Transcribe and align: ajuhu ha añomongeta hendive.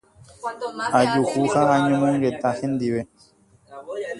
ajuhu 1.01 1.41
ha 1.53 1.61
añomongeta 1.75 2.49
hendive. 2.59 3.01